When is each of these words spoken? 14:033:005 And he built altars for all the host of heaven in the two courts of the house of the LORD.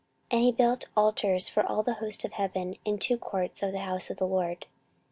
14:033:005 0.31 0.37
And 0.39 0.45
he 0.45 0.51
built 0.51 0.87
altars 0.97 1.47
for 1.47 1.63
all 1.63 1.83
the 1.83 1.93
host 1.93 2.25
of 2.25 2.31
heaven 2.31 2.75
in 2.83 2.95
the 2.95 2.99
two 3.01 3.19
courts 3.19 3.61
of 3.61 3.71
the 3.71 3.81
house 3.81 4.09
of 4.09 4.17
the 4.17 4.25
LORD. 4.25 4.65